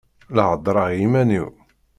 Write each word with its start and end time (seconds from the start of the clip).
La 0.37 0.43
heddṛeɣ 0.53 0.87
i 0.91 0.95
yiman-iw. 0.99 1.49